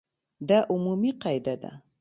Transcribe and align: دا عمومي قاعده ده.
دا 0.47 0.59
عمومي 0.71 1.11
قاعده 1.23 1.55
ده. 1.63 1.71